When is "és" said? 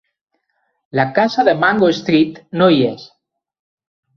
2.89-3.05